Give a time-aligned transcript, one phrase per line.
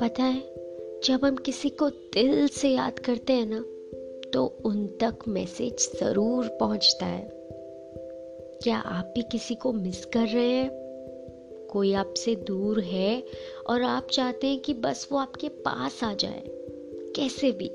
[0.00, 0.42] पता है
[1.04, 3.64] जब हम किसी को दिल से याद करते हैं ना
[4.30, 7.30] तो उन तक मैसेज ज़रूर पहुँचता है।
[8.62, 10.70] क्या आप भी किसी को मिस कर रहे हैं?
[11.70, 13.24] कोई आपसे दूर है
[13.66, 16.42] और आप चाहते हैं कि बस वो आपके पास आ जाए?
[17.16, 17.68] कैसे भी।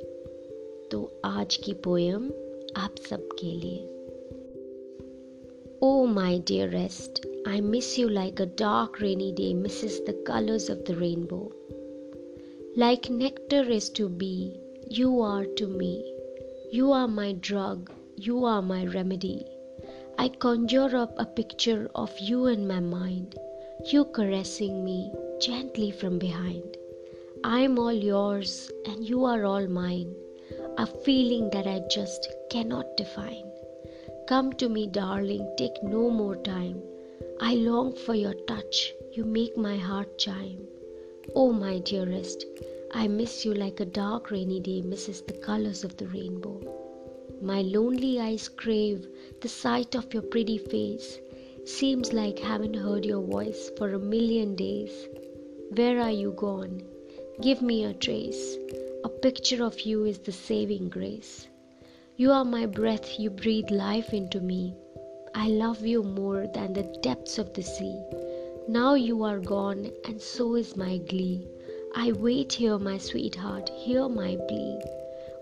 [0.92, 2.28] तो आज की पोयम
[2.76, 3.90] आप सबके लिए।
[5.84, 10.80] Oh, my dearest, I miss you like a dark rainy day misses the colours of
[10.80, 11.44] the rainbow.
[12.76, 16.16] Like nectar is to bee, you are to me.
[16.72, 19.46] You are my drug, you are my remedy.
[20.18, 23.38] I conjure up a picture of you in my mind,
[23.92, 26.76] you caressing me gently from behind.
[27.44, 30.16] I am all yours and you are all mine,
[30.80, 33.52] a feeling that I just cannot define.
[34.28, 36.82] Come to me, darling, take no more time.
[37.40, 40.66] I long for your touch, you make my heart chime.
[41.36, 42.46] Oh, my dearest,
[42.96, 46.62] I miss you like a dark rainy day misses the colors of the rainbow.
[47.42, 49.08] My lonely eyes crave
[49.42, 51.20] the sight of your pretty face.
[51.66, 55.08] Seems like haven't heard your voice for a million days.
[55.72, 56.84] Where are you gone?
[57.42, 58.58] Give me a trace.
[59.04, 61.48] A picture of you is the saving grace.
[62.16, 64.76] You are my breath, you breathe life into me.
[65.34, 68.04] I love you more than the depths of the sea.
[68.68, 71.48] Now you are gone, and so is my glee.
[71.96, 74.82] I wait here, my sweetheart, hear my plea.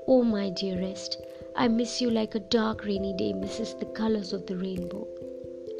[0.05, 1.17] Oh, my dearest,
[1.55, 5.07] I miss you like a dark rainy day misses the colors of the rainbow.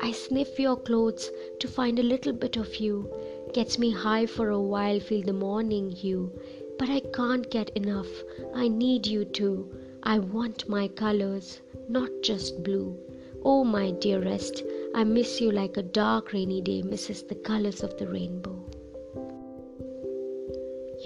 [0.02, 3.14] I sniff your clothes to find a little bit of you.
[3.52, 6.32] Gets me high for a while, feel the morning hue.
[6.80, 8.10] But I can't get enough,
[8.54, 9.70] I need you too.
[10.04, 12.98] I want my colors, not just blue.
[13.44, 14.64] Oh, my dearest,
[14.96, 18.61] I miss you like a dark rainy day misses the colors of the rainbow.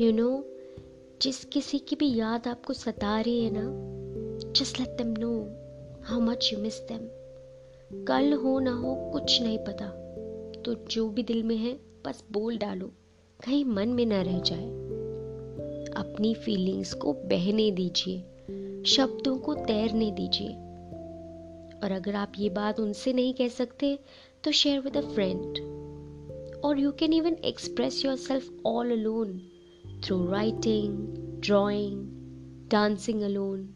[0.01, 0.43] You know,
[1.21, 3.63] जिस किसी की भी याद आपको सता रही है ना
[4.51, 5.31] just let them know
[6.03, 7.07] how much you miss them
[8.05, 9.87] कल हो ना हो कुछ नहीं पता।
[10.61, 12.87] तो जो भी दिल में है बस बोल डालो।
[13.45, 14.65] कहीं मन में ना रह जाए।
[16.03, 18.17] अपनी फीलिंग्स को बहने दीजिए।
[18.85, 20.49] शब्दों को तैरने दीजिए।
[21.83, 23.99] और अगर आप ये बात उनसे नहीं कह सकते
[24.43, 25.57] तो शेयर विद अ फ्रेंड
[26.65, 29.41] और you can even express yourself all alone
[30.04, 30.96] through writing
[31.40, 32.06] drawing
[32.70, 33.68] dancing alone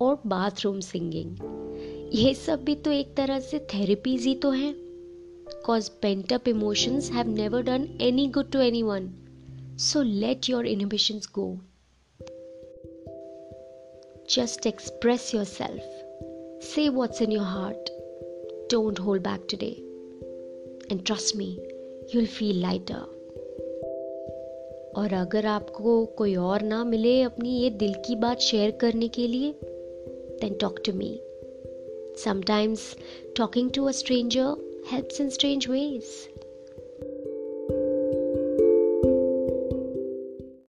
[0.00, 1.36] और बाथरूम सिंगिंग
[2.14, 4.74] ये सब भी तो एक तरह से थेरेपीज ही तो हैं
[5.64, 9.12] cause pent up emotions have never done any good to anyone.
[9.76, 11.60] So let your inhibitions go.
[14.28, 15.82] Just express yourself.
[16.60, 17.90] Say what's in your heart.
[18.68, 19.82] Don't hold back today.
[20.90, 21.58] And trust me,
[22.10, 23.04] you'll feel lighter.
[24.95, 29.27] और अगर आपको कोई और ना मिले अपनी ये दिल की बात शेयर करने के
[29.27, 29.55] लिए
[30.41, 31.21] then talk to me
[32.23, 32.95] sometimes
[33.37, 36.38] talking to a stranger helps in strange ways.